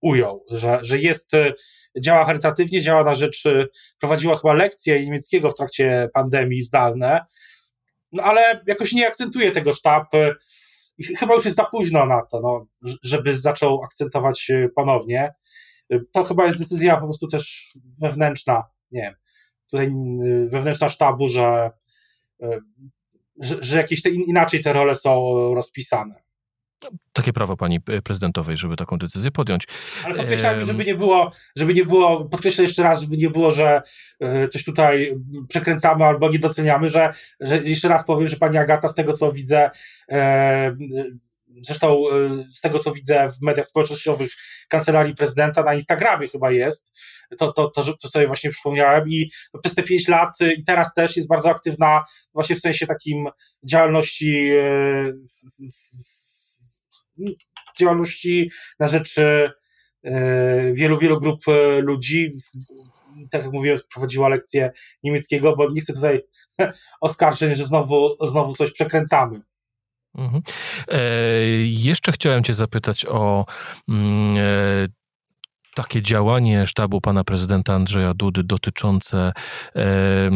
ujął, 0.00 0.44
że, 0.50 0.78
że 0.82 0.98
jest, 0.98 1.34
y, 1.34 1.52
działa 2.00 2.24
charytatywnie, 2.24 2.80
działa 2.80 3.04
na 3.04 3.14
rzecz, 3.14 3.46
y, 3.46 3.68
prowadziła 4.00 4.36
chyba 4.36 4.54
lekcje 4.54 5.04
niemieckiego 5.04 5.50
w 5.50 5.54
trakcie 5.54 6.08
pandemii 6.14 6.62
zdalne, 6.62 7.24
no 8.12 8.22
ale 8.22 8.60
jakoś 8.66 8.92
nie 8.92 9.08
akcentuje 9.08 9.52
tego 9.52 9.72
sztab 9.72 10.14
y, 10.14 10.34
i 10.98 11.04
chyba 11.04 11.34
już 11.34 11.44
jest 11.44 11.56
za 11.56 11.64
późno 11.64 12.06
na 12.06 12.22
to, 12.22 12.40
no, 12.40 12.66
żeby 13.02 13.38
zaczął 13.38 13.82
akcentować 13.82 14.50
ponownie. 14.74 15.32
To 16.12 16.24
chyba 16.24 16.46
jest 16.46 16.58
decyzja 16.58 16.96
po 16.96 17.04
prostu 17.04 17.28
też 17.28 17.72
wewnętrzna, 18.00 18.64
nie 18.90 19.00
wiem, 19.00 19.14
tutaj 19.70 19.90
wewnętrzna 20.48 20.88
sztabu, 20.88 21.28
że, 21.28 21.70
że, 23.40 23.56
że 23.60 23.76
jakieś 23.76 24.02
te 24.02 24.10
inaczej 24.10 24.62
te 24.62 24.72
role 24.72 24.94
są 24.94 25.34
rozpisane 25.54 26.25
takie 27.12 27.32
prawo 27.32 27.56
pani 27.56 27.80
prezydentowej, 27.80 28.56
żeby 28.56 28.76
taką 28.76 28.98
decyzję 28.98 29.30
podjąć. 29.30 29.66
Ale 30.04 30.14
podkreślam, 30.14 30.64
żeby 30.64 30.84
nie 30.84 30.94
było, 30.94 31.32
żeby 31.56 31.74
nie 31.74 31.84
było, 31.84 32.24
podkreślę 32.24 32.64
jeszcze 32.64 32.82
raz, 32.82 33.00
żeby 33.00 33.16
nie 33.16 33.30
było, 33.30 33.50
że 33.50 33.82
e, 34.20 34.48
coś 34.48 34.64
tutaj 34.64 35.14
przekręcamy 35.48 36.04
albo 36.04 36.30
nie 36.30 36.38
doceniamy, 36.38 36.88
że, 36.88 37.14
że 37.40 37.58
jeszcze 37.58 37.88
raz 37.88 38.06
powiem, 38.06 38.28
że 38.28 38.36
pani 38.36 38.58
Agata 38.58 38.88
z 38.88 38.94
tego 38.94 39.12
co 39.12 39.32
widzę, 39.32 39.70
e, 40.10 40.76
zresztą 41.62 42.02
e, 42.10 42.44
z 42.54 42.60
tego 42.60 42.78
co 42.78 42.92
widzę 42.92 43.28
w 43.28 43.42
mediach 43.42 43.66
społecznościowych 43.66 44.30
kancelarii 44.68 45.14
prezydenta 45.14 45.62
na 45.62 45.74
Instagramie 45.74 46.28
chyba 46.28 46.50
jest, 46.50 46.92
to, 47.38 47.52
to, 47.52 47.70
to, 47.70 47.84
to 48.02 48.08
sobie 48.08 48.26
właśnie 48.26 48.50
przypomniałem 48.50 49.08
i 49.08 49.30
przez 49.62 49.74
te 49.74 49.82
pięć 49.82 50.08
lat 50.08 50.30
i 50.56 50.64
teraz 50.64 50.94
też 50.94 51.16
jest 51.16 51.28
bardzo 51.28 51.50
aktywna 51.50 52.04
właśnie 52.34 52.56
w 52.56 52.60
sensie 52.60 52.86
takim 52.86 53.28
działalności 53.64 54.50
działalności 57.78 58.50
na 58.80 58.88
rzecz 58.88 59.18
e, 59.18 59.52
wielu, 60.72 60.98
wielu 60.98 61.20
grup 61.20 61.48
e, 61.48 61.80
ludzi. 61.80 62.30
Tak 63.30 63.42
jak 63.42 63.52
mówiłem, 63.52 63.78
prowadziła 63.92 64.28
lekcję 64.28 64.70
niemieckiego, 65.02 65.56
bo 65.56 65.70
nie 65.70 65.80
chcę 65.80 65.92
tutaj 65.92 66.22
oskarżeń, 67.00 67.54
że 67.54 67.64
znowu, 67.64 68.16
znowu 68.26 68.54
coś 68.54 68.72
przekręcamy. 68.72 69.40
Mhm. 70.14 70.42
E, 70.88 71.00
jeszcze 71.62 72.12
chciałem 72.12 72.44
Cię 72.44 72.54
zapytać 72.54 73.06
o 73.06 73.46
mm, 73.88 74.36
e, 74.36 74.88
takie 75.76 76.02
działanie 76.02 76.66
sztabu 76.66 77.00
pana 77.00 77.24
prezydenta 77.24 77.74
Andrzeja 77.74 78.14
Dudy 78.14 78.44
dotyczące 78.44 79.32
e, 79.76 80.30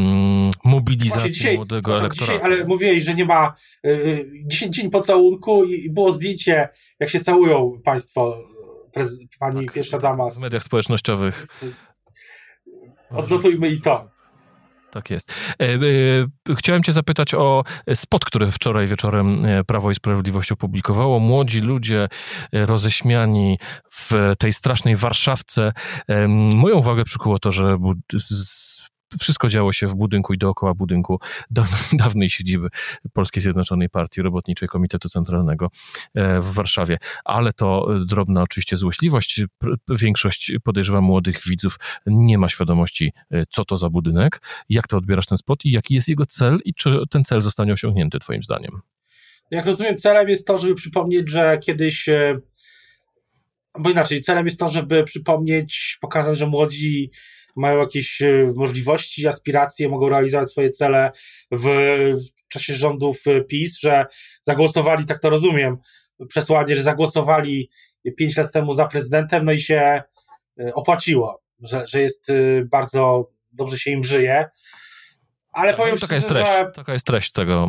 mobilizacji 0.65 1.33
dzisiaj, 1.33 1.57
młodego. 1.57 2.09
Dzisiaj, 2.09 2.41
ale 2.43 2.65
mówiłeś, 2.65 3.03
że 3.03 3.15
nie 3.15 3.25
ma 3.25 3.55
y, 3.87 4.31
10 4.47 4.77
dzień 4.77 4.91
pocałunku 4.91 5.65
i, 5.65 5.85
i 5.85 5.93
było 5.93 6.13
zdjęcie, 6.13 6.69
jak 7.01 7.11
się 7.11 7.21
całują 7.21 7.81
państwo, 7.85 8.39
prez, 8.93 9.21
pani 9.39 9.67
tak, 9.67 9.75
pierwsza 9.75 9.99
dama. 9.99 10.31
W 10.31 10.39
mediach 10.39 10.63
społecznościowych. 10.63 11.47
Odnotujmy 13.11 13.69
i 13.69 13.81
to. 13.81 14.20
Tak 14.91 15.11
jest. 15.11 15.33
E, 15.63 15.65
e, 15.65 16.55
chciałem 16.55 16.83
Cię 16.83 16.93
zapytać 16.93 17.35
o 17.35 17.65
spot, 17.95 18.25
który 18.25 18.51
wczoraj 18.51 18.87
wieczorem 18.87 19.47
e, 19.47 19.65
Prawo 19.65 19.91
i 19.91 19.95
Sprawiedliwość 19.95 20.53
opublikowało. 20.53 21.19
Młodzi 21.19 21.61
ludzie 21.61 22.09
roześmiani 22.53 23.59
w 23.93 24.33
tej 24.39 24.53
strasznej 24.53 24.97
Warszawce. 24.97 25.73
Moją 26.55 26.77
uwagę 26.77 27.05
przykuło 27.05 27.39
to, 27.39 27.53
że 27.53 27.79
wszystko 29.21 29.49
działo 29.49 29.73
się 29.73 29.87
w 29.87 29.95
budynku 29.95 30.35
i 30.35 30.39
dookoła 30.39 30.75
budynku 30.75 31.21
dawnej 31.93 32.31
siedziby 32.31 32.69
Polskiej 33.13 33.43
Zjednoczonej 33.43 33.89
Partii 33.89 34.23
Robotniczej 34.23 34.69
Komitetu 34.69 35.09
Centralnego 35.09 35.71
e, 36.15 36.41
w 36.41 36.53
Warszawie. 36.53 36.99
Ale 37.25 37.53
to 37.53 37.89
drobna 38.07 38.43
oczywiście 38.43 38.77
złośliwość. 38.77 39.45
Większość, 39.89 40.53
podejrzewam, 40.65 41.05
młodych 41.05 41.43
widzów 41.47 41.79
nie 42.07 42.39
ma 42.39 42.49
świadomości, 42.49 43.13
e, 43.31 43.45
co 43.51 43.65
to 43.65 43.77
za 43.77 43.91
budynek, 43.91 44.43
jak 44.69 44.89
to 44.89 44.97
odbierasz 44.97 45.27
ten 45.27 45.39
spot 45.39 45.65
i 45.65 45.71
jaki 45.71 45.95
jest 45.95 46.09
jego 46.09 46.27
cel 46.27 46.59
i 46.65 46.75
czy 46.75 46.99
ten 47.11 47.25
cel 47.25 47.43
zostanie 47.43 47.73
osiągnięty 47.73 48.19
twoim 48.19 48.43
zdaniem? 48.43 48.81
Jak 49.51 49.67
rozumiem, 49.67 49.97
celem 49.97 50.29
jest 50.29 50.47
to, 50.47 50.59
żeby 50.59 50.75
przypomnieć, 50.75 51.31
że 51.31 51.59
kiedyś 51.59 52.09
e, 52.09 52.41
bo 53.79 53.91
inaczej, 53.91 54.21
celem 54.21 54.47
jest 54.47 54.61
to, 54.61 54.69
żeby 54.69 55.05
przypomnieć, 55.05 55.99
pokazać, 56.01 56.39
że 56.39 56.47
młodzi 56.47 57.11
mają 57.61 57.79
jakieś 57.79 58.23
e, 58.23 58.53
możliwości, 58.57 59.27
aspiracje, 59.27 59.89
mogą 59.89 60.09
realizować 60.09 60.51
swoje 60.51 60.71
cele 60.71 61.13
w, 61.51 61.65
w 62.47 62.49
czasie 62.49 62.75
rządów 62.75 63.27
e, 63.27 63.41
PiS, 63.41 63.79
że 63.81 64.07
zagłosowali, 64.43 65.07
tak 65.07 65.19
to 65.19 65.31
rozumiem, 65.31 65.77
przesłanie, 66.29 66.77
że 66.77 66.83
zagłosowali 66.83 67.71
pięć 68.17 68.37
lat 68.37 68.53
temu 68.53 68.73
za 68.73 68.87
prezydentem, 68.87 69.45
no 69.45 69.53
i 69.53 69.61
się 69.61 70.03
e, 70.61 70.75
opłaciło, 70.75 71.43
że, 71.63 71.87
że 71.87 72.01
jest 72.01 72.33
bardzo 72.71 73.29
dobrze 73.53 73.79
się 73.79 73.91
im 73.91 74.05
żyje. 74.05 74.45
Ale 75.53 75.73
tak, 75.73 75.81
powiem 75.81 75.99
taka, 75.99 76.15
jest 76.15 76.29
treść, 76.29 76.51
że 76.51 76.71
taka 76.75 76.93
jest 76.93 77.07
treść 77.07 77.33
tego. 77.33 77.69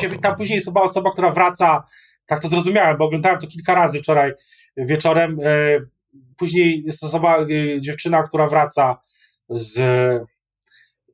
Się, 0.00 0.18
tam 0.18 0.36
później 0.36 0.54
jest 0.54 0.66
chyba 0.66 0.82
osoba, 0.82 1.12
która 1.12 1.30
wraca, 1.30 1.84
tak 2.26 2.42
to 2.42 2.48
zrozumiałem, 2.48 2.96
bo 2.96 3.04
oglądałem 3.04 3.40
to 3.40 3.46
kilka 3.46 3.74
razy 3.74 3.98
wczoraj 4.00 4.32
wieczorem. 4.76 5.38
Później 6.36 6.82
jest 6.84 7.04
osoba, 7.04 7.46
dziewczyna, 7.80 8.22
która 8.22 8.48
wraca 8.48 8.98
z 9.50 9.80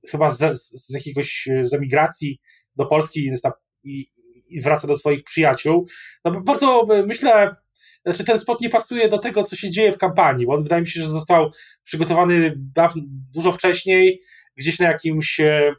chyba 0.08 0.30
z, 0.30 0.60
z 0.72 0.94
jakiegoś 0.94 1.48
z 1.62 1.74
emigracji 1.74 2.40
do 2.76 2.86
Polski 2.86 3.30
i, 3.84 4.06
i 4.48 4.60
wraca 4.60 4.88
do 4.88 4.96
swoich 4.96 5.24
przyjaciół. 5.24 5.86
No 6.24 6.40
bardzo 6.40 6.86
myślę, 7.06 7.56
znaczy 8.04 8.24
ten 8.24 8.38
spot 8.38 8.60
nie 8.60 8.70
pasuje 8.70 9.08
do 9.08 9.18
tego, 9.18 9.42
co 9.42 9.56
się 9.56 9.70
dzieje 9.70 9.92
w 9.92 9.98
kampanii, 9.98 10.46
bo 10.46 10.54
on 10.54 10.62
wydaje 10.62 10.82
mi 10.82 10.88
się, 10.88 11.00
że 11.00 11.08
został 11.08 11.50
przygotowany 11.84 12.54
dawno, 12.56 13.02
dużo 13.34 13.52
wcześniej, 13.52 14.20
gdzieś 14.56 14.78
na 14.78 14.86
jakimś 14.86 15.40
e, 15.40 15.74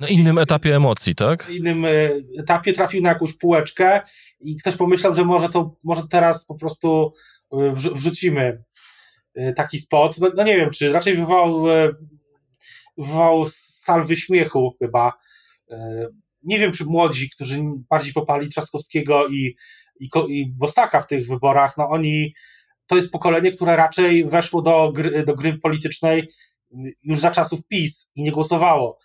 na 0.00 0.08
innym 0.08 0.38
etapie 0.38 0.76
emocji, 0.76 1.14
tak? 1.14 1.48
Na 1.48 1.54
innym 1.54 1.84
e, 1.84 1.90
etapie 2.38 2.72
trafił 2.72 3.02
na 3.02 3.08
jakąś 3.08 3.32
półeczkę 3.32 4.02
i 4.40 4.56
ktoś 4.56 4.76
pomyślał, 4.76 5.14
że 5.14 5.24
może 5.24 5.48
to 5.48 5.76
może 5.84 6.02
teraz 6.10 6.46
po 6.46 6.54
prostu 6.54 7.12
e, 7.52 7.72
wrzucimy 7.74 8.38
E, 8.48 8.64
taki 9.56 9.78
spot, 9.78 10.18
no, 10.18 10.30
no, 10.36 10.42
nie 10.42 10.56
wiem, 10.56 10.70
czy 10.70 10.92
raczej 10.92 11.16
wywołał, 11.16 11.70
e, 11.70 11.92
wywołał 12.98 13.44
salwy 13.48 14.16
śmiechu 14.16 14.76
chyba. 14.78 15.12
E, 15.70 16.06
nie 16.42 16.58
wiem, 16.58 16.72
czy 16.72 16.84
młodzi, 16.84 17.30
którzy 17.30 17.62
bardziej 17.90 18.12
popali 18.12 18.48
Trzaskowskiego 18.48 19.28
i, 19.28 19.56
i, 20.00 20.08
i 20.28 20.52
Bosaka 20.52 21.00
w 21.00 21.06
tych 21.06 21.26
wyborach, 21.26 21.76
no 21.76 21.88
oni, 21.88 22.34
to 22.86 22.96
jest 22.96 23.12
pokolenie, 23.12 23.52
które 23.52 23.76
raczej 23.76 24.24
weszło 24.24 24.62
do 24.62 24.92
gry, 24.92 25.24
do 25.24 25.34
gry 25.34 25.58
politycznej 25.58 26.28
już 27.02 27.20
za 27.20 27.30
czasów 27.30 27.66
PiS 27.66 28.10
i 28.16 28.22
nie 28.22 28.32
głosowało. 28.32 28.98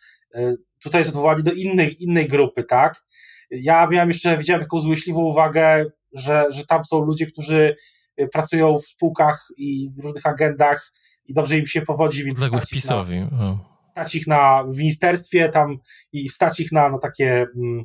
Tutaj 0.83 1.01
jest 1.01 1.09
odwołanie 1.09 1.43
do 1.43 1.51
innej, 1.51 2.03
innej 2.03 2.27
grupy, 2.27 2.63
tak? 2.63 3.05
Ja 3.51 3.87
miałem 3.87 4.09
jeszcze, 4.09 4.37
widziałem 4.37 4.61
taką 4.61 4.79
złośliwą 4.79 5.21
uwagę, 5.21 5.85
że, 6.13 6.45
że 6.49 6.65
tam 6.65 6.83
są 6.83 6.99
ludzie, 6.99 7.25
którzy 7.25 7.75
pracują 8.27 8.79
w 8.79 8.85
spółkach 8.85 9.47
i 9.57 9.89
w 9.89 10.03
różnych 10.03 10.25
agendach 10.25 10.91
i 11.25 11.33
dobrze 11.33 11.57
im 11.57 11.67
się 11.67 11.81
powodzi, 11.81 12.23
więc 12.23 12.39
Odległych 12.39 12.67
PiSowi. 12.69 13.19
Na, 13.19 13.69
stać 13.91 14.15
ich 14.15 14.27
na 14.27 14.63
w 14.63 14.77
ministerstwie 14.77 15.49
tam 15.49 15.77
i 16.11 16.29
stać 16.29 16.59
ich 16.59 16.71
na, 16.71 16.89
na 16.89 16.97
takie 16.97 17.47
mm, 17.55 17.83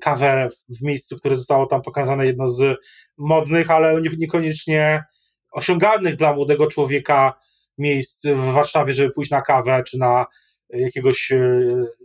kawę 0.00 0.48
w 0.68 0.82
miejscu, 0.82 1.16
które 1.16 1.36
zostało 1.36 1.66
tam 1.66 1.82
pokazane, 1.82 2.26
jedno 2.26 2.48
z 2.48 2.78
modnych, 3.18 3.70
ale 3.70 4.00
niekoniecznie 4.18 5.04
osiągalnych 5.52 6.16
dla 6.16 6.32
młodego 6.34 6.66
człowieka 6.66 7.34
miejsc 7.78 8.26
w 8.26 8.52
Warszawie, 8.52 8.94
żeby 8.94 9.10
pójść 9.10 9.30
na 9.30 9.42
kawę, 9.42 9.82
czy 9.86 9.98
na 9.98 10.26
jakiegoś, 10.70 11.32
e, 11.32 11.36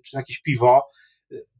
czy 0.06 0.16
na 0.16 0.20
jakieś 0.20 0.42
piwo. 0.42 0.90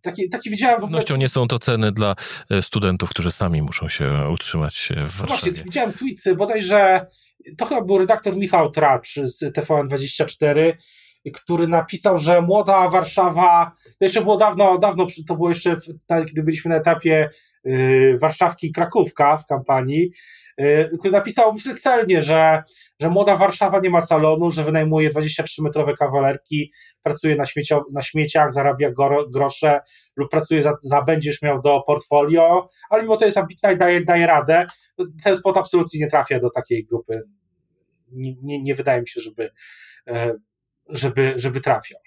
Taki, 0.02 0.30
taki 0.30 0.50
widziałem 0.50 0.76
w 0.76 0.84
ogóle... 0.84 0.88
pewnością 0.88 1.16
nie 1.16 1.30
są 1.30 1.48
to 1.48 1.60
ceny 1.60 1.92
dla 1.92 2.16
e, 2.50 2.62
studentów, 2.62 3.10
którzy 3.10 3.32
sami 3.32 3.62
muszą 3.62 3.90
się 3.90 4.30
utrzymać 4.34 4.90
w 4.96 4.96
Warszawie. 4.96 5.22
No 5.22 5.28
właśnie, 5.28 5.52
widziałem 5.52 5.94
tweet 5.94 6.38
bodajże, 6.38 7.08
to 7.58 7.66
chyba 7.66 7.82
był 7.82 7.98
redaktor 7.98 8.38
Michał 8.38 8.72
Tracz 8.72 9.16
z 9.16 9.44
TVN24, 9.44 10.74
który 11.34 11.68
napisał, 11.68 12.18
że 12.18 12.42
młoda 12.42 12.90
Warszawa, 12.90 13.72
to 13.86 14.06
jeszcze 14.06 14.22
było 14.22 14.38
dawno, 14.38 14.78
dawno, 14.78 15.08
to 15.28 15.36
było 15.36 15.50
jeszcze, 15.50 15.78
kiedy 16.28 16.44
byliśmy 16.44 16.70
na 16.70 16.76
etapie 16.76 17.30
yy, 17.64 18.18
Warszawki 18.18 18.68
i 18.68 18.72
Krakówka 18.72 19.38
w 19.38 19.46
kampanii, 19.46 20.12
który 21.00 21.12
napisał, 21.12 21.54
myślę 21.54 21.76
celnie, 21.76 22.22
że, 22.22 22.64
że 23.02 23.10
młoda 23.10 23.38
Warszawa 23.38 23.80
nie 23.80 23.90
ma 23.90 24.02
salonu, 24.02 24.52
że 24.52 24.64
wynajmuje 24.64 25.10
23-metrowe 25.10 25.94
kawalerki, 25.98 26.72
pracuje 27.04 27.36
na, 27.36 27.46
śmiecio, 27.46 27.86
na 27.94 28.02
śmieciach, 28.02 28.54
zarabia 28.54 28.92
grosze 29.34 29.80
lub 30.16 30.32
pracuje 30.32 30.64
za, 30.64 30.74
za 30.82 31.02
będziesz 31.02 31.42
miał 31.42 31.62
do 31.62 31.82
portfolio, 31.88 32.68
ale 32.90 33.02
mimo 33.02 33.18
to 33.18 33.26
jest 33.26 33.38
ambitna 33.38 33.72
i 33.72 33.78
daje, 33.78 34.06
daje 34.06 34.28
radę. 34.28 34.66
Ten 35.24 35.36
spot 35.36 35.58
absolutnie 35.58 36.00
nie 36.00 36.08
trafia 36.08 36.40
do 36.40 36.50
takiej 36.50 36.86
grupy. 36.86 37.22
Nie, 38.12 38.36
nie, 38.44 38.62
nie 38.62 38.76
wydaje 38.76 39.02
mi 39.02 39.08
się, 39.08 39.22
żeby 39.22 39.52
e, 40.08 40.34
żeby, 40.90 41.34
żeby 41.36 41.62
trafiał. 41.62 42.00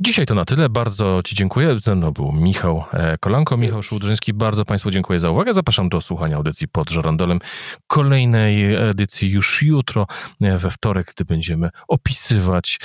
Dzisiaj 0.00 0.26
to 0.26 0.34
na 0.34 0.44
tyle. 0.44 0.68
Bardzo 0.68 1.20
Ci 1.24 1.34
dziękuję. 1.34 1.80
Ze 1.80 1.94
mną 1.94 2.10
był 2.12 2.32
Michał 2.32 2.84
e, 2.92 3.18
Kolanko, 3.18 3.56
Michał 3.56 3.82
Szułdrzyński. 3.82 4.34
Bardzo 4.34 4.64
Państwu 4.64 4.90
dziękuję 4.90 5.20
za 5.20 5.30
uwagę. 5.30 5.54
Zapraszam 5.54 5.88
do 5.88 6.00
słuchania 6.00 6.36
audycji 6.36 6.68
pod 6.68 6.90
żorandolem. 6.90 7.38
Kolejnej 7.86 8.74
edycji 8.74 9.30
już 9.30 9.62
jutro, 9.62 10.06
e, 10.42 10.58
we 10.58 10.70
wtorek, 10.70 11.12
gdy 11.14 11.24
będziemy 11.24 11.70
opisywać 11.88 12.78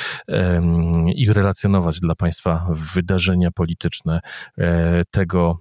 i 1.15 1.33
relacjonować 1.33 1.99
dla 1.99 2.15
Państwa 2.15 2.67
wydarzenia 2.69 3.51
polityczne 3.51 4.19
e, 4.57 5.01
tego, 5.11 5.59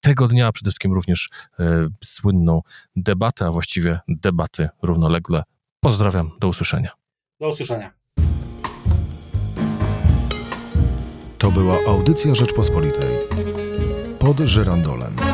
tego 0.00 0.28
dnia, 0.28 0.52
przede 0.52 0.70
wszystkim 0.70 0.92
również 0.92 1.28
słynną 2.04 2.60
debatę, 2.96 3.46
a 3.46 3.50
właściwie 3.50 4.00
debaty 4.08 4.68
równolegle. 4.82 5.42
Pozdrawiam, 5.80 6.30
do 6.40 6.48
usłyszenia. 6.48 6.90
Do 7.40 7.48
usłyszenia. 7.48 8.03
To 11.44 11.50
była 11.50 11.78
audycja 11.86 12.34
Rzeczpospolitej. 12.34 13.08
Pod 14.18 14.38
żyrandolem. 14.38 15.33